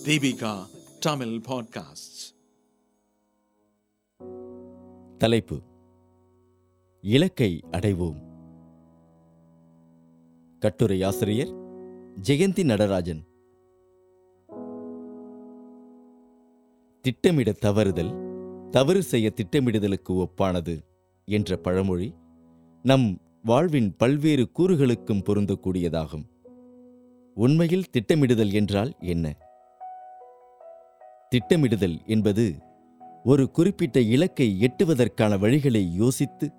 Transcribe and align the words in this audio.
Deepika 0.06 0.66
Tamil 1.00 1.28
podcast 1.28 2.36
தலைப்பு. 5.18 5.62
இலக்கை 7.02 7.64
அடைவோம். 7.72 8.26
கட்டுரை 10.60 11.04
ஆசிரியர் 11.04 11.54
ஜெயந்தி 12.22 12.64
நடராஜன். 12.64 13.26
திட்டமிட 17.02 17.52
தவறுதல் 17.52 18.27
தவறு 18.72 19.04
செய்ய 19.04 19.32
திட்டமிடுதலுக்கு 19.36 20.10
ஒப்பானது 20.10 20.80
என்ற 21.26 21.58
பழமொழி 21.58 22.14
நம் 22.84 23.22
வாழ்வின் 23.44 23.96
பல்வேறு 23.96 24.50
கூறுகளுக்கும் 24.60 25.24
பொருந்தக்கூடியதாகும். 25.26 26.26
உண்மையில் 27.36 27.90
திட்டமிடுதல் 27.92 28.54
என்றால் 28.54 28.96
என்ன? 29.00 29.36
திட்டமிடுதல் 31.30 32.06
என்பது 32.06 32.56
ஒரு 33.24 33.52
குறிப்பிட்ட 33.52 34.00
இலக்கை 34.00 34.58
எட்டுவதற்கான 34.62 35.38
வழிகளை 35.38 35.92
யோசித்து 35.92 36.52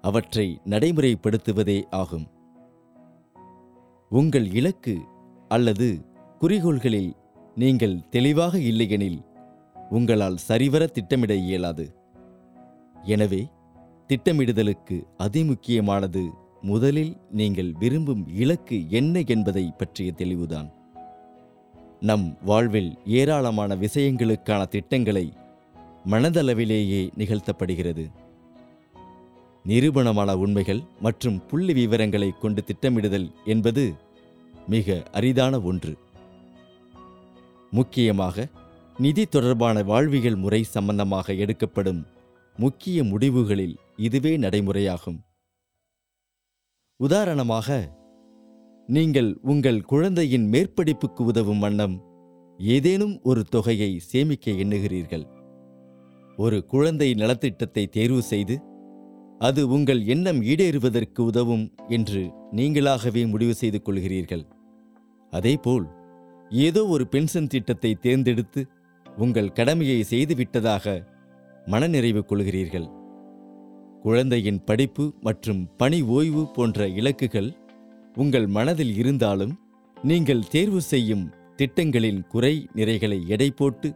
அவற்றை 0.00 0.60
நடைமுறைப்படுத்துவதே 0.64 1.82
ஆகும். 1.90 2.26
உங்கள் 4.08 4.50
இலக்கு 4.52 4.98
அல்லது 5.48 6.04
குறிக்கோள்களில் 6.40 7.12
நீங்கள் 7.54 8.08
தெளிவாக 8.08 8.58
இல்லையெனில் 8.58 9.20
உங்களால் 9.96 10.36
சரிவர 10.48 10.82
திட்டமிட 10.86 11.32
இயலாது. 11.34 11.86
எனவே 13.14 13.40
திட்டமிடுதலுக்கு 14.08 14.96
அதிமுக்கியமானது 15.18 16.22
முதலில் 16.62 17.12
நீங்கள் 17.30 17.70
விரும்பும் 17.72 18.24
இலக்கு 18.42 18.76
என்ன 18.98 19.22
என்பதை 19.26 19.64
பற்றிய 19.78 20.12
தெளிவுதான். 20.12 20.68
நம் 22.00 22.26
வாழ்வில் 22.44 22.90
ஏராளமான 23.18 23.76
விஷயங்களுக்கான 23.76 24.62
திட்டங்களை 24.68 25.32
மனதளவிலேயே 26.10 27.02
நிகழ்த்தப்படுகிறது. 27.18 28.04
நிரூபணமான 29.64 30.30
உண்மைகள் 30.44 30.82
மற்றும் 31.00 31.38
புள்ளி 31.46 31.72
விவரங்களை 31.72 32.30
கொண்டு 32.40 32.60
திட்டமிடுதல் 32.64 33.28
என்பது 33.44 33.84
மிக 34.68 35.02
அரிதான 35.12 35.60
ஒன்று. 35.70 35.94
முக்கியமாக 37.70 38.46
நிதி 39.02 39.24
தொடர்பான 39.26 39.76
வாழ்வியல் 39.90 40.38
முறை 40.42 40.60
சம்பந்தமாக 40.74 41.34
எடுக்கப்படும் 41.42 42.00
முக்கிய 42.56 42.98
முடிவுகளில் 43.10 43.76
இதுவே 44.06 44.32
நடைமுறையாகும். 44.36 45.20
உதாரணமாக 47.00 47.68
நீங்கள் 48.88 49.30
உங்கள் 49.52 49.80
குழந்தையின் 49.92 50.46
மேற்படிப்புக்கு 50.52 51.22
உதவும் 51.30 51.62
வண்ணம் 51.64 51.96
ஏதேனும் 52.58 53.14
ஒரு 53.22 53.42
தொகையை 53.54 53.90
சேமிக்க 54.10 54.50
எண்ணுகிறீர்கள். 54.62 55.24
ஒரு 56.38 56.58
குழந்தை 56.72 57.08
நலத்திட்டத்தை 57.14 57.84
தேர்வு 57.96 58.22
செய்து 58.32 58.56
அது 59.48 59.62
உங்கள் 59.76 60.02
எண்ணம் 60.14 60.40
ஈடேறுவதற்கு 60.50 61.20
உதவும் 61.30 61.64
என்று 61.96 62.22
நீங்களாகவே 62.58 63.22
முடிவு 63.32 63.54
செய்து 63.54 63.78
கொள்கிறீர்கள். 63.86 64.44
அதேபோல் 65.32 65.88
ஏதோ 66.66 66.80
ஒரு 66.94 67.04
பென்ஷன் 67.06 67.50
திட்டத்தை 67.52 67.92
தேர்ந்தெடுத்து 68.06 68.60
உங்கள் 69.16 69.52
கடமையை 69.52 70.02
செய்துவிட்டதாக 70.02 71.06
மனநிறைவு 71.66 72.24
கொள்கிறீர்கள். 72.28 72.88
குழந்தையின் 74.02 74.64
படிப்பு 74.64 75.14
மற்றும் 75.20 75.70
பணி 75.76 76.02
ஓய்வு 76.02 76.50
போன்ற 76.50 76.88
இலக்குகள் 76.88 77.50
உங்கள் 78.16 78.46
மனதில் 78.46 78.96
இருந்தாலும் 78.96 79.60
நீங்கள் 80.02 80.48
தேர்வு 80.48 80.80
செய்யும் 80.80 81.32
திட்டங்களின் 81.56 82.26
குறை 82.28 82.68
நிறைகளை 82.74 83.26
எடை 83.26 83.50
போட்டு 83.50 83.94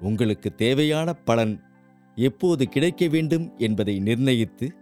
உங்களுக்கு 0.00 0.54
தேவையான 0.54 1.12
பலன் 1.12 1.60
எப்போது 2.16 2.68
கிடைக்க 2.68 3.08
வேண்டும் 3.08 3.52
என்பதை 3.58 3.98
நிர்ணயித்து 3.98 4.72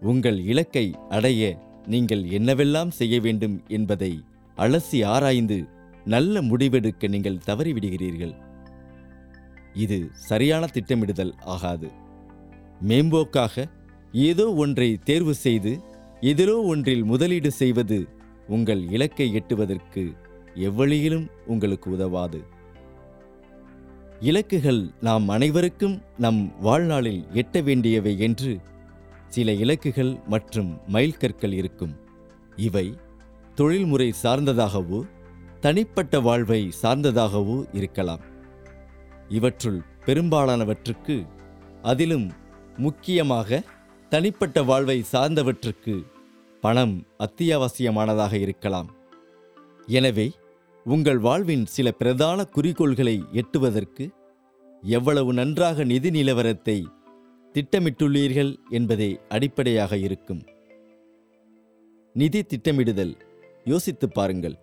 உங்கள் 0.00 0.44
இலக்கை 0.44 0.94
அடைய 1.08 1.58
நீங்கள் 1.86 2.22
என்னவெல்லாம் 2.22 2.88
செய்ய 2.88 3.20
வேண்டும் 3.20 3.64
என்பதை 3.68 4.24
அலசி 4.56 5.04
ஆராய்ந்து 5.04 5.64
நல்ல 6.04 6.42
முடிவெடுக்க 6.42 7.08
நீங்கள் 7.08 7.42
தவறிவிடுகிறீர்கள். 7.46 8.34
இது 9.84 9.98
சரியான 10.28 10.64
திட்டமிடுதல் 10.74 11.34
ஆகாது. 11.54 11.88
மேம்போக்காக 12.88 13.64
ஏதோ 14.28 14.46
ஒன்றை 14.62 14.88
தேர்வு 15.08 15.34
செய்து 15.44 15.72
எதிரோ 16.30 16.54
ஒன்றில் 16.72 17.04
முதலீடு 17.04 17.50
செய்வது 17.60 17.98
உங்கள் 18.48 18.82
இலக்கை 18.96 19.26
எட்டுவதற்கு 19.40 20.02
எவ்வழியிலும் 20.68 21.26
உங்களுக்கு 21.46 21.88
உதவாது. 21.90 22.40
இலக்குகள் 24.20 24.80
நாம் 25.00 25.26
அனைவருக்கும் 25.28 25.96
நம் 26.18 26.40
வாழ்நாளில் 26.60 27.20
எட்ட 27.32 27.62
வேண்டியவை 27.62 28.14
என்று 28.18 28.52
சில 29.34 29.52
இலக்குகள் 29.64 30.12
மற்றும் 30.26 30.70
மைல்கற்கள் 30.94 31.54
இருக்கும். 31.60 31.94
இவை 32.68 32.86
தொழில்முறை 33.54 34.08
சார்ந்ததாகவோ 34.22 35.00
தனிப்பட்ட 35.60 36.20
வாழ்வை 36.26 36.62
சார்ந்ததாகவோ 36.82 37.56
இருக்கலாம். 37.78 38.24
இவற்றுள் 39.28 39.82
பெரும்பாலானவற்றுக்கு 40.06 41.26
அதிலும் 41.82 42.32
முக்கியமாக 42.76 43.62
தனிப்பட்ட 44.08 44.62
வாழ்வை 44.62 45.04
சார்ந்தவற்றுக்கு 45.12 46.02
பணம் 46.60 47.06
அத்தியாவசியமானதாக 47.18 48.32
இருக்கலாம். 48.32 48.94
எனவே 49.86 50.30
உங்கள் 50.84 51.18
வாழ்வின் 51.18 51.66
சில 51.66 51.90
பிரதான 51.90 52.48
குறிக்கோள்களை 52.56 53.24
எட்டுவதற்கு 53.32 54.10
எவ்வளவு 54.82 55.32
நன்றாக 55.32 55.84
நிதி 55.84 56.10
நிலவரத்தை 56.10 56.84
திட்டமிட்டுள்ளீர்கள் 57.54 58.56
என்பதே 58.70 59.20
அடிப்படையாக 59.28 59.96
இருக்கும். 59.96 60.42
நிதி 62.12 62.42
திட்டமிடுதல் 62.42 63.16
யோசித்துப் 63.64 64.14
பாருங்கள். 64.14 64.58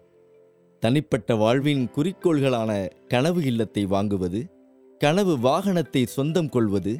தனிப்பட்ட 0.79 1.35
வாழ்வின் 1.35 1.89
குறிக்கோள்களான 1.95 2.89
கனவு 3.07 3.43
இல்லத்தை 3.43 3.85
வாங்குவது 3.85 4.53
கனவு 4.97 5.39
வாகனத்தை 5.39 6.05
சொந்தம் 6.05 6.49
கொள்வது 6.49 6.93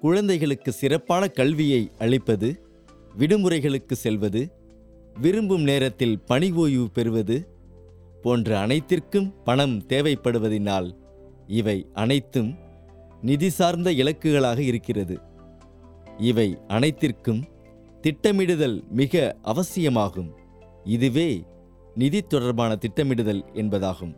குழந்தைகளுக்கு 0.00 0.72
சிறப்பான 0.72 1.28
கல்வியை 1.28 1.90
அளிப்பது 1.98 2.48
விடுமுறைகளுக்கு 3.18 3.92
செல்வது 3.92 4.42
விரும்பும் 5.20 5.62
நேரத்தில் 5.62 6.20
பணி 6.20 6.52
ஓய்வு 6.52 6.90
பெறுவது 6.90 7.36
போன்ற 8.22 8.58
அனைத்திற்கும் 8.58 9.42
பணம் 9.44 9.82
தேவைப்படுவதினால் 9.88 10.88
இவை 11.46 11.86
அனைத்தும் 11.92 12.50
நிதி 13.20 13.50
சார்ந்த 13.50 13.92
இலக்குகளாக 13.92 14.58
இருக்கிறது. 14.58 15.16
இவை 16.18 16.58
அனைத்திற்கும் 16.68 17.42
திட்டமிடுதல் 18.02 18.88
மிக 18.88 19.36
அவசியமாகும். 19.42 20.30
இதுவே 20.84 21.44
நிதி 21.94 22.22
தொடர்பான 22.22 22.78
திட்டமிடுதல் 22.80 23.42
என்பதாகும். 23.54 24.14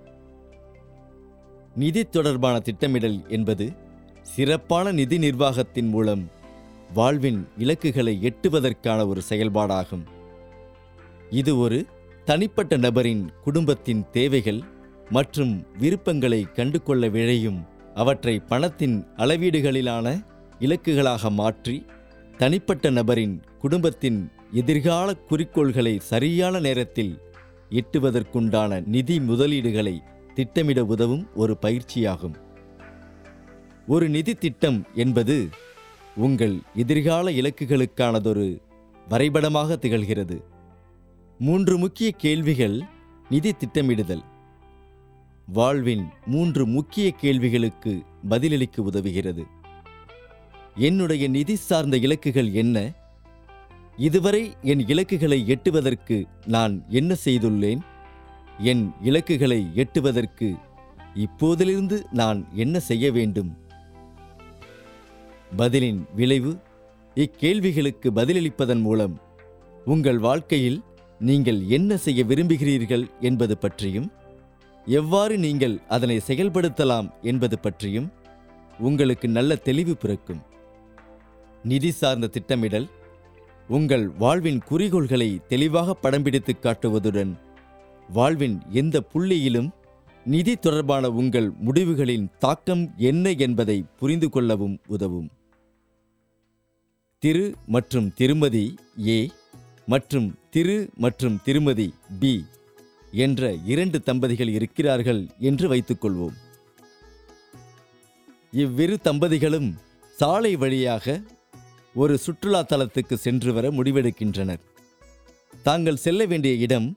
நிதி 1.77 2.05
தொடர்பான 2.05 2.61
திட்டமிடல் 2.61 3.29
என்பது 3.29 3.73
சிறப்பான 4.23 4.93
நிதி 4.93 5.19
நிர்வாகத்தின் 5.19 5.89
மூலம் 5.89 6.29
வாழ்வின் 6.95 7.47
இலக்குகளை 7.59 8.19
எட்டுவதற்கான 8.23 9.09
ஒரு 9.09 9.23
செயல்பாடாகும். 9.29 10.05
இது 11.31 11.59
ஒரு 11.59 11.87
தனிப்பட்ட 12.25 12.77
நபரின் 12.77 13.31
குடும்பத்தின் 13.45 14.11
தேவைகள் 14.11 14.63
மற்றும் 15.11 15.65
விருப்பங்களை 15.79 16.41
கண்டுகொள்ள 16.53 17.09
விழையும் 17.09 17.61
அவற்றை 17.95 18.39
பணத்தின் 18.39 18.97
அளவீடுகளிலான 19.17 20.07
இலக்குகளாக 20.59 21.31
மாற்றி 21.31 21.87
தனிப்பட்ட 22.39 22.91
நபரின் 22.91 23.41
குடும்பத்தின் 23.59 24.31
எதிர்கால 24.53 25.15
குறிக்கோள்களை 25.15 25.99
சரியான 25.99 26.59
நேரத்தில் 26.61 27.15
எட்டுவதற்குண்டான 27.71 28.87
நிதி 28.87 29.21
முதலீடுகளை 29.21 29.97
திட்டமிட 30.37 30.85
உதவும் 30.85 31.29
ஒரு 31.35 31.57
பயிற்சியாகும். 31.63 32.35
ஒரு 33.87 34.09
நிதி 34.09 34.35
திட்டம் 34.35 34.87
என்பது 34.95 35.49
உங்கள் 36.17 36.59
எதிர்கால 36.75 37.31
இலக்குகளுக்கானதொரு 37.31 38.61
வரைபடமாக 39.09 39.79
திகழ்கிறது. 39.81 40.43
மூன்று 41.39 41.79
முக்கிய 41.79 42.11
கேள்விகள் 42.11 42.83
நிதி 43.31 43.53
திட்டமிடுதல். 43.53 44.23
வாழ்வின் 45.47 46.07
மூன்று 46.27 46.67
முக்கிய 46.67 47.11
கேள்விகளுக்கு 47.11 48.03
பதிலளிக்க 48.29 48.83
உதவுகிறது. 48.83 49.45
என்னுடைய 50.75 51.29
நிதி 51.29 51.55
சார்ந்த 51.55 51.97
இலக்குகள் 51.97 52.53
என்ன? 52.53 52.93
இதுவரை 53.97 54.57
என் 54.63 54.89
இலக்குகளை 54.89 55.45
எட்டுவதற்கு 55.47 56.25
நான் 56.47 56.85
என்ன 56.89 57.17
செய்துள்ளேன்? 57.25 57.81
என் 58.59 58.93
இலக்குகளை 59.03 59.67
எட்டுவதற்கு 59.75 60.57
இப்போதிலிருந்து 61.15 62.03
நான் 62.11 62.49
என்ன 62.53 62.81
செய்ய 62.81 63.13
வேண்டும்? 63.13 63.57
பதிலின் 65.57 66.01
விளைவு 66.15 66.57
இக்கேள்விகளுக்கு 67.15 68.11
பதிலளிப்பதன் 68.15 68.81
மூலம் 68.81 69.21
உங்கள் 69.85 70.19
வாழ்க்கையில் 70.19 70.83
நீங்கள் 71.19 71.69
என்ன 71.69 71.97
செய்ய 71.97 72.25
விரும்புகிறீர்கள் 72.25 73.11
என்பது 73.21 73.59
பற்றியும் 73.59 74.13
எவ்வாறு 74.87 75.39
நீங்கள் 75.39 75.81
அதனை 75.89 76.21
செயல்படுத்தலாம் 76.27 77.09
என்பது 77.23 77.59
பற்றியும் 77.59 78.13
உங்களுக்கு 78.79 79.29
நல்ல 79.29 79.57
தெளிவு 79.57 79.97
பிறக்கும். 79.97 80.43
நிதி 81.63 81.91
சார்ந்த 81.91 82.27
திட்டமிடல் 82.27 82.89
உங்கள் 83.69 84.09
வாழ்வின் 84.09 84.61
குறிக்கோள்களை 84.71 85.47
தெளிவாக 85.49 85.95
படம் 85.95 86.23
பிடித்து 86.23 86.57
காட்டுவதுடன் 86.63 87.45
வாழ்வின் 88.09 88.61
எந்த 88.71 89.03
புள்ளியிலும் 89.15 89.71
நிதி 90.25 90.57
தொடர்பான 90.57 91.11
உங்கள் 91.11 91.51
முடிவுகளின் 91.67 92.27
தாக்கம் 92.39 92.95
என்ன 92.97 93.31
என்பதை 93.31 93.85
புரிந்து 93.99 94.31
கொள்ளவும் 94.31 94.79
உதவும். 94.87 95.31
திரு 97.19 97.55
மற்றும் 97.67 98.13
திருமதி 98.15 98.75
ஏ 99.07 99.29
மற்றும் 99.87 100.39
திரு 100.51 100.89
மற்றும் 100.97 101.41
திருமதி 101.45 101.95
பி 102.21 102.45
என்ற 103.11 103.53
இரண்டு 103.53 104.03
தம்பதிகள் 104.03 104.49
இருக்கிறார்கள் 104.49 105.27
என்று 105.39 105.69
வைத்துக்கொள்வோம் 105.75 106.37
இவ்விரு 108.53 108.99
தம்பதிகளும் 109.05 109.75
சாலை 110.17 110.57
வழியாக 110.57 111.21
ஒரு 111.95 112.19
சுற்றுலா 112.19 112.63
தலத்துக்கு 112.63 113.15
சென்று 113.15 113.53
வர 113.53 113.71
முடிவெடுக்கின்றனர். 113.71 114.63
தாங்கள் 115.63 115.97
செல்ல 115.97 116.25
வேண்டிய 116.25 116.55
இடம் 116.55 116.97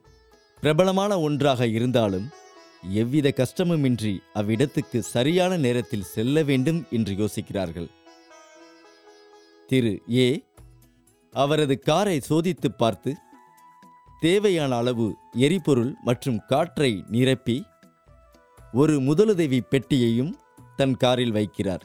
பிரபலமான 0.60 1.20
ஒன்றாக 1.20 1.66
இருந்தாலும் 1.66 2.28
எவ்வித 2.90 3.32
கஷ்டமுமின்றி 3.36 4.18
அவ்விடத்துக்கு 4.34 4.98
சரியான 4.98 5.56
நேரத்தில் 5.56 6.02
செல்ல 6.02 6.42
வேண்டும் 6.42 6.86
என்று 6.90 7.14
யோசிக்கிறார்கள். 7.14 7.88
திரு. 9.66 10.02
ஏ. 10.12 10.44
அவரது 11.32 11.78
காரை 11.78 12.20
சோதித்துப் 12.20 12.78
பார்த்து 12.78 13.14
தேவையான 14.20 14.76
அளவு 14.76 15.16
எரிபொருள் 15.32 15.94
மற்றும் 16.04 16.40
காற்றை 16.46 17.04
நிரப்பி 17.08 17.64
ஒரு 18.72 19.00
முதலுதவி 19.00 19.60
பெட்டியையும் 19.60 20.36
தன் 20.76 20.96
காரில் 20.96 21.32
வைக்கிறார். 21.32 21.80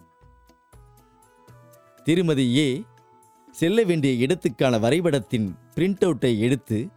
திருமதி 2.04 2.56
ஏ. 2.58 2.84
செல்ல 3.52 3.84
வேண்டிய 3.84 4.26
இடத்துக்கான 4.26 4.80
வரைபடத்தின் 4.80 5.56
பிரிண்ட் 5.76 6.04
அவுட்டை 6.06 6.40
எடுத்து 6.40 6.88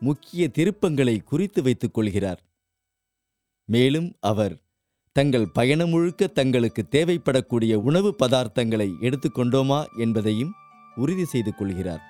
முக்கிய 0.00 0.50
திருப்பங்களை 0.58 1.24
குறித்து 1.24 1.62
வைத்துக் 1.62 1.94
கொள்கிறார். 1.94 2.40
மேலும் 3.64 4.16
அவர் 4.20 4.56
தங்கள் 5.12 5.48
பயணம் 5.48 5.88
முழுக்க 5.88 6.26
தங்களுக்கு 6.26 6.86
தேவைப்படக்கூடிய 6.90 7.74
உணவு 7.74 8.14
பதார்த்தங்களை 8.22 8.88
எடுத்துக்கொண்டோமா 9.00 9.84
என்பதையும் 9.98 10.52
உறுதி 10.96 11.24
செய்து 11.24 11.54
கொள்கிறார். 11.54 12.02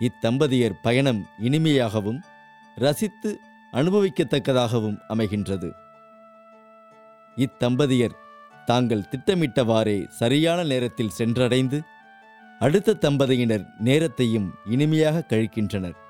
இத்தம்பதியர் 0.00 0.80
பயணம் 0.82 1.26
இனிமையாகவும் 1.42 2.18
ரசித்து 2.74 3.38
அனுபவிக்கத்தக்கதாகவும் 3.72 4.98
அமைகின்றது. 5.08 5.70
இத்தம்பதியர் 7.36 8.16
தாங்கள் 8.64 9.08
திட்டமிட்டவாறே 9.10 10.08
சரியான 10.08 10.64
நேரத்தில் 10.64 11.16
சென்றடைந்து 11.18 11.80
அடுத்த 12.58 12.94
தம்பதியினர் 12.94 13.66
நேரத்தையும் 13.78 14.54
இனிமையாக 14.66 15.24
கழிக்கின்றனர். 15.28 16.01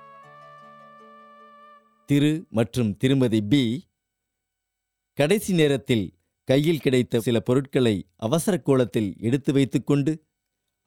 திரு 2.13 2.31
மற்றும் 2.51 2.97
திருமதி 2.97 3.39
பி. 3.43 3.61
கடைசி 5.19 5.53
நேரத்தில் 5.53 6.15
கையில் 6.49 6.81
கிடைத்த 6.81 7.21
சில 7.21 7.41
பொருட்களை 7.41 8.07
அவசர 8.17 8.55
கோலத்தில் 8.59 9.09
எடுத்து 9.19 9.53
வைத்துக்கொண்டு 9.53 10.13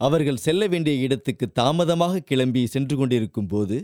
அவர்கள் 0.02 0.44
செல்ல 0.46 0.68
வேண்டிய 0.68 0.96
இடத்துக்கு 1.02 1.52
தாமதமாக 1.52 2.20
கிளம்பி 2.20 2.66
சென்று 2.66 2.98
கொண்டிருக்கும் 2.98 3.48
போது 3.48 3.78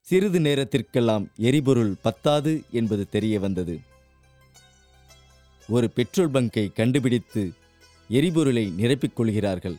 சிறிது 0.00 0.40
நேரத்திற்கெல்லாம் 0.40 1.26
எரிபொருள் 1.36 1.92
பத்தாது 2.02 2.62
என்பது 2.70 3.08
தெரிய 3.08 3.40
வந்தது. 3.40 3.80
ஒரு 5.68 5.90
பெட்ரோல் 5.90 6.30
பங்கை 6.30 6.72
கண்டுபிடித்து 6.72 7.52
எரிபொருளை 8.08 8.72
நிரப்பிக் 8.78 9.12
கொள்கிறார்கள். 9.12 9.78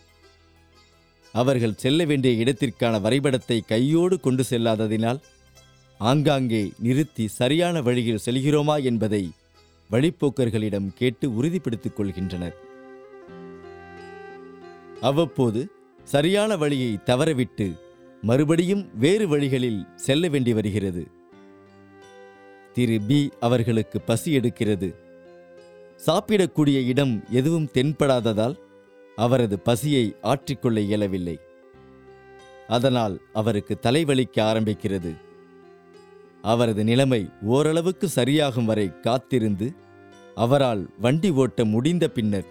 அவர்கள் 1.32 1.80
செல்ல 1.84 2.06
வேண்டிய 2.06 2.44
இடத்திற்கான 2.44 3.02
வரைபடத்தை 3.02 3.62
கையோடு 3.62 4.20
கொண்டு 4.20 4.44
செல்லாததினால் 4.50 5.22
ஆங்காங்கே 6.04 6.72
நிறுத்தி 6.80 7.28
சரியான 7.28 7.82
வழியில் 7.82 8.24
செல்கிறோமா 8.26 8.84
என்பதை 8.84 9.32
வழிப்போக்கர்களிடம் 9.92 10.94
கேட்டு 10.94 11.36
உறுதிப்படுத்திக் 11.36 12.00
கொள்கின்றனர். 12.00 12.56
அவ்வப்போது 15.02 15.70
சரியான 16.04 16.58
வழியை 16.58 17.00
தவறவிட்டு 17.06 17.68
மறுபடியும் 18.22 18.90
வேறு 18.98 19.28
வழிகளில் 19.28 19.88
செல்ல 19.96 20.28
வேண்டி 20.28 20.54
வருகிறது. 20.54 21.08
திரு 22.74 23.02
பி 23.08 23.32
அவர்களுக்கு 23.40 24.02
பசி 24.02 24.38
எடுக்கிறது. 24.38 24.96
சாப்பிடக்கூடிய 26.06 26.86
இடம் 26.86 27.24
எதுவும் 27.30 27.70
தென்படாததால் 27.74 28.58
அவரது 29.16 29.60
பசியை 29.60 30.16
ஆற்றிக்கொள்ள 30.22 30.80
இயலவில்லை. 30.80 31.40
அதனால் 32.68 33.22
அவருக்கு 33.34 33.78
தலைவலிக்க 33.82 34.38
ஆரம்பிக்கிறது. 34.52 35.14
அவரது 36.44 36.84
நிலைமை 36.84 37.22
ஓரளவுக்கு 37.54 38.08
சரியாகும் 38.16 38.70
வரை 38.70 38.88
காத்திருந்து 39.00 39.68
அவரால் 40.36 40.84
வண்டி 41.00 41.30
ஓட்ட 41.42 41.66
முடிந்த 41.66 42.06
பின்னர் 42.10 42.50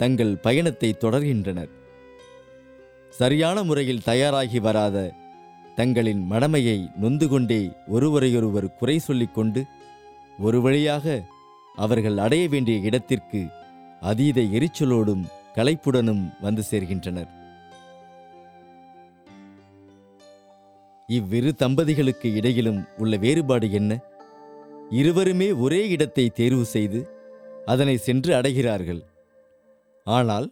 தங்கள் 0.00 0.34
பயணத்தை 0.36 0.90
தொடர்கின்றனர். 1.00 1.70
சரியான 3.12 3.62
முறையில் 3.62 4.04
தயாராகி 4.10 4.60
வராத 4.60 4.96
தங்களின் 5.76 6.22
மடமையை 6.30 6.78
நொந்து 6.96 7.26
கொண்டே 7.28 7.60
ஒருவரையொருவர் 7.86 8.74
குறை 8.80 8.98
சொல்லிக் 8.98 9.34
கொண்டு 9.34 9.60
ஒரு 10.38 10.60
வழியாக 10.60 11.24
அவர்கள் 11.74 12.18
அடைய 12.18 12.44
வேண்டிய 12.48 12.78
இடத்திற்கு 12.78 13.40
அதீத 14.00 14.40
எரிச்சலோடும் 14.58 15.24
களைப்புடனும் 15.54 16.24
வந்து 16.40 16.62
சேர்கின்றனர். 16.70 17.30
இவ்விரு 21.08 21.50
தம்பதிகளுக்கு 21.62 22.28
இடையிலும் 22.38 22.80
உள்ள 22.96 23.16
வேறுபாடு 23.16 23.66
என்ன? 23.70 23.92
இருவருமே 24.90 25.48
ஒரே 25.64 25.80
இடத்தை 25.88 26.24
தேர்வு 26.30 26.64
செய்து 26.64 27.00
அதனை 27.64 27.94
சென்று 28.06 28.32
அடைகிறார்கள். 28.34 29.00
ஆனால் 30.06 30.46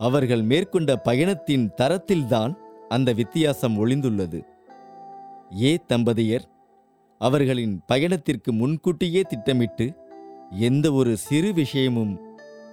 அவர்கள் 0.00 0.42
மேற்கொண்ட 0.50 0.90
பயணத்தின் 1.08 1.66
தரத்தில்தான் 1.80 2.52
அந்த 2.88 3.10
வித்தியாசம் 3.12 3.76
ஒளிந்துள்ளது. 3.82 4.40
ஏ 5.62 5.72
தம்பதியர் 5.88 6.46
அவர்களின் 7.20 7.74
பயணத்திற்கு 7.86 8.50
முன்கூட்டியே 8.52 9.22
திட்டமிட்டு 9.22 9.86
எந்த 10.68 10.86
ஒரு 10.92 11.12
சிறு 11.26 11.50
விஷயமும் 11.52 12.14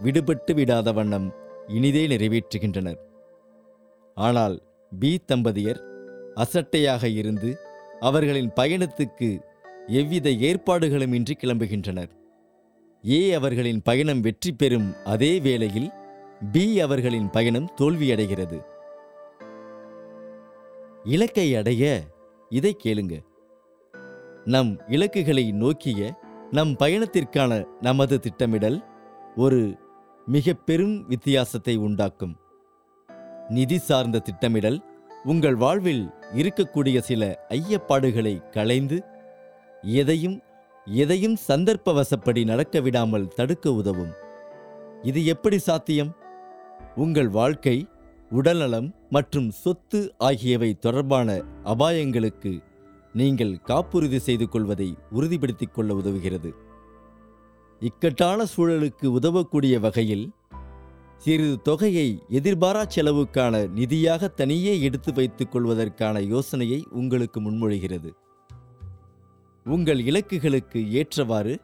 விடுபட்டு 0.03 0.53
விடாத 0.59 0.93
வண்ணம் 0.93 1.27
இனிதே 1.77 2.03
நிறைவேற்றுகின்றனர். 2.07 2.99
ஆனால் 4.17 4.55
பி 4.91 5.11
தம்பதியர் 5.31 5.81
அசட்டையாக 6.41 7.03
இருந்து 7.11 7.49
அவர்களின் 7.99 8.51
பயணத்துக்கு 8.55 9.29
எவ்வித 9.87 10.29
ஏற்பாடுகளும் 10.47 11.13
இன்றி 11.13 11.35
கிளம்புகின்றனர். 11.35 12.11
ஏ 13.09 13.19
அவர்களின் 13.33 13.81
பயணம் 13.81 14.21
வெற்றி 14.21 14.51
பெறும் 14.51 14.89
அதே 15.03 15.39
வேளையில் 15.39 15.89
பி 16.51 16.65
அவர்களின் 16.79 17.29
பயணம் 17.29 17.71
தோல்வியடைகிறது. 17.81 18.57
இலக்கை 21.03 21.47
அடைய 21.55 21.83
இதை 22.49 22.71
கேளுங்க. 22.83 23.15
நம் 24.45 24.71
இலக்குகளை 24.87 25.45
நோக்கிய 25.51 26.01
நம் 26.51 26.73
பயணத்திற்கான 26.79 27.51
நமது 27.81 28.15
திட்டமிடல் 28.19 28.77
ஒரு 29.35 29.59
மிக 30.25 30.53
பெரும் 30.67 30.95
வித்தியாசத்தை 31.07 31.75
உண்டாக்கும். 31.77 32.35
நிதி 33.49 33.77
சார்ந்த 33.77 34.19
திட்டமிடல் 34.19 34.79
உங்கள் 35.23 35.55
வாழ்வில் 35.55 36.03
இருக்கக்கூடிய 36.35 36.99
சில 36.99 37.45
ஐயப்பாடுகளை 37.49 38.49
களைந்து 38.49 39.03
எதையும் 39.81 40.41
எதையும் 40.85 41.37
சந்தர்ப்பவசப்படி 41.47 42.45
நடக்க 42.45 42.79
விடாமல் 42.79 43.27
தடுக்க 43.27 43.73
உதவும். 43.73 44.11
இது 45.01 45.25
எப்படி 45.25 45.57
சாத்தியம்? 45.57 46.15
உங்கள் 46.95 47.29
வாழ்க்கை 47.29 47.87
உடல்நலம் 48.31 48.95
மற்றும் 49.09 49.51
சொத்து 49.51 50.13
ஆகியவை 50.17 50.73
தொடர்பான 50.73 51.41
அபாயங்களுக்கு 51.63 52.63
நீங்கள் 53.13 53.61
காப்புறுதி 53.61 54.19
செய்து 54.19 54.49
கொள்வதை 54.49 54.97
உறுதிப்படுத்திக் 55.11 55.73
கொள்ள 55.73 55.93
உதவுகிறது. 55.93 56.51
இக்கட்டான 57.79 58.45
சூழலுக்கு 58.57 59.05
உதவக்கூடிய 59.05 59.79
வகையில் 59.79 60.31
சிறிது 61.23 61.61
தொகையை 61.61 62.21
எதிர்பாரா 62.29 62.83
செலவுக்கான 62.95 63.55
நிதியாக 63.77 64.27
தனியே 64.27 64.73
எடுத்து 64.81 65.11
வைத்துக் 65.13 65.51
கொள்வதற்கான 65.51 66.19
யோசனையை 66.19 66.85
உங்களுக்கு 66.91 67.39
முன்மொழிகிறது. 67.41 68.09
உங்கள் 69.65 69.99
இலக்குகளுக்கு 69.99 70.79
ஏற்றவாறு 70.91 71.59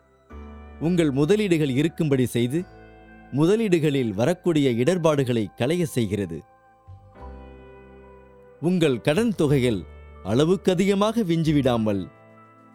உங்கள் 0.80 1.12
முதலீடுகள் 1.12 1.70
இருக்கும்படி 1.70 2.26
செய்து 2.26 2.60
முதலீடுகளில் 3.34 4.14
வரக்கூடிய 4.14 4.70
இடர்பாடுகளை 4.72 5.46
களைய 5.56 5.86
செய்கிறது. 5.86 6.40
உங்கள் 8.62 9.02
கடன் 9.02 9.34
தொகைகள் 9.36 9.80
அளவுக்கு 10.24 10.72
அதிகமாக 10.72 11.24
விஞ்சிவிடாமல் 11.24 12.04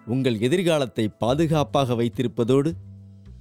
உங்கள் 0.06 0.38
எதிர்காலத்தை 0.40 1.04
பாதுகாப்பாக 1.18 1.94
வைத்திருப்பதோடு 1.94 2.70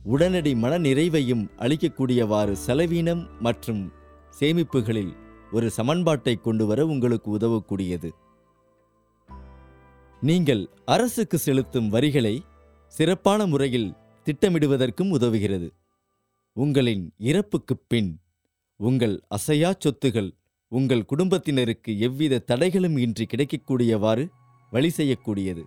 உடனடி 0.03 0.56
மன 0.56 0.79
நிறைவையும் 0.79 1.50
அளிக்கக்கூடியவாறு 1.58 2.51
செலவீனம் 2.51 3.27
மற்றும் 3.39 3.91
சேமிப்புகளில் 4.39 5.15
ஒரு 5.51 5.70
சமன்பாட்டை 5.70 6.36
கொண்டு 6.36 6.65
வர 6.65 6.86
உங்களுக்கு 6.86 7.38
உதவக்கூடியது. 7.38 8.10
நீங்கள் 10.22 10.70
அரசுக்கு 10.86 11.38
செலுத்தும் 11.38 11.89
வரிகளை 11.89 12.44
சிறப்பான 12.88 13.46
முறையில் 13.46 13.94
திட்டமிடுவதற்கும் 14.25 15.10
உதவுகிறது. 15.10 15.70
உங்களின் 16.53 17.13
இறப்புக்குப் 17.18 17.86
பின் 17.88 18.20
உங்கள் 18.75 19.22
அசையா 19.27 19.74
சொத்துகள் 19.79 20.32
உங்கள் 20.68 21.06
குடும்பத்தினருக்கு 21.06 22.00
எவ்வித 22.00 22.44
தடைகளும் 22.48 22.98
இன்றி 22.98 23.25
கிடைக்கக்கூடியவாறு 23.25 24.29
வழி 24.70 24.89
செய்யக்கூடியது. 24.98 25.63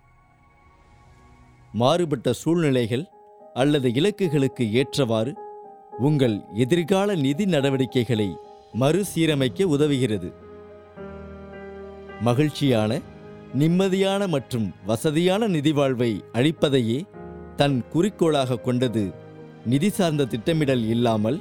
மாறுபட்ட 1.71 2.33
சூழ்நிலைகள் 2.33 3.07
அல்லது 3.53 3.89
இலக்குகளுக்கு 3.89 4.63
ஏற்றவாறு 4.71 5.33
உங்கள் 5.99 6.37
எதிர்கால 6.53 7.15
நிதி 7.15 7.45
நடவடிக்கைகளை 7.45 8.29
மறுசீரமைக்க 8.79 9.63
உதவுகிறது. 9.75 10.29
மகிழ்ச்சியான 12.21 12.91
நிம்மதியான 13.59 14.27
மற்றும் 14.27 14.67
வசதியான 14.85 15.47
நிதி 15.47 15.71
வாழ்வை 15.71 16.11
அளிப்பதையே 16.33 16.99
தன் 17.55 17.77
குறிக்கோளாக 17.89 18.59
கொண்டது. 18.59 19.03
நிதி 19.65 19.89
சார்ந்த 19.89 20.25
திட்டமிடல் 20.25 20.85
இல்லாமல் 20.85 21.39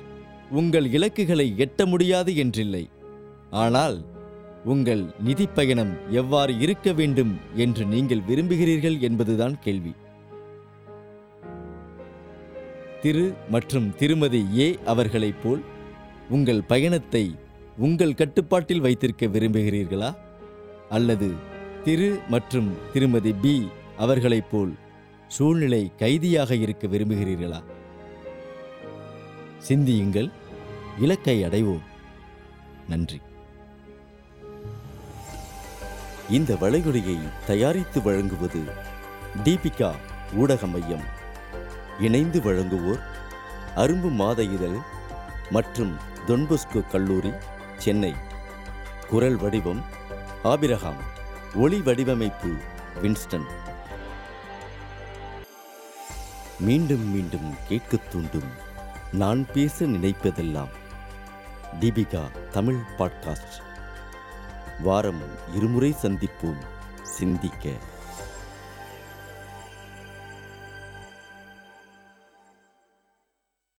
உங்கள் 0.50 0.86
இலக்குகளை 0.86 1.46
எட்ட 1.56 1.86
முடியாது 1.86 2.32
என்றில்லை. 2.34 2.84
ஆனால் 3.50 3.96
உங்கள் 4.64 5.02
நிதி 5.20 5.46
பயணம் 5.46 5.92
எவ்வாறு 6.10 6.52
இருக்க 6.58 6.92
வேண்டும் 6.92 7.32
என்று 7.54 7.84
நீங்கள் 7.84 8.26
விரும்புகிறீர்கள் 8.28 8.98
என்பதுதான் 9.00 9.56
கேள்வி. 9.58 9.92
திரு 13.02 13.34
மற்றும் 13.48 13.94
திருமதி 13.96 14.46
ஏ 14.58 14.78
அவர்களைப் 14.84 15.42
போல் 15.42 15.62
உங்கள் 16.28 16.62
பயணத்தை 16.62 17.36
உங்கள் 17.76 18.14
கட்டுப்பாட்டில் 18.14 18.80
வைத்திருக்க 18.80 19.26
விரும்புகிறீர்களா? 19.26 20.16
அல்லது 20.90 21.32
திரு 21.84 22.18
மற்றும் 22.28 22.76
திருமதி 22.92 23.32
பி 23.32 23.68
அவர்களைப் 23.98 24.50
போல் 24.50 24.74
சூழ்நிலை 25.28 25.92
கைதியாக 25.98 26.54
இருக்க 26.54 26.86
விரும்புகிறீர்களா? 26.86 27.62
சிந்தியுங்கள். 29.58 30.30
இலக்கை 31.00 31.42
அடைவோம். 31.42 31.82
நன்றி. 32.88 33.20
இந்த 36.30 36.54
வளைகுடையை 36.54 37.18
தயாரித்து 37.46 38.02
வழங்குவது 38.02 38.60
தீபிகா 39.44 39.90
ஊடக 40.34 40.66
மையம். 40.66 41.20
இணைந்து 42.02 42.40
வழங்குவோர் 42.40 43.02
அரும்பு 43.76 44.10
மாத 44.10 44.42
இதழ் 44.42 44.76
மற்றும் 45.50 45.96
தொன்பொஸ்கோ 46.26 46.88
கல்லூரி 46.90 47.32
சென்னை. 47.76 48.14
குரல் 49.08 49.36
வடிவம் 49.36 49.84
ஆபிரகாம். 50.42 50.96
ஒளி 51.54 51.80
வடிவமைப்பு 51.80 52.54
வின்ஸ்டன். 53.02 53.46
மீண்டும் 56.58 57.12
மீண்டும் 57.12 57.54
கேட்கத் 57.68 58.10
தூண்டும் 58.10 58.50
நான் 59.12 59.46
பேச 59.52 59.84
நினைப்பதெல்லாம் 59.84 60.68
தீபிகா 61.80 62.48
தமிழ் 62.50 62.80
பாட்காஸ்ட். 62.98 63.62
வாரம் 64.82 65.22
இருமுறை 65.54 65.96
சந்திப்போம். 66.02 66.62
சிந்திக்க. 67.02 67.70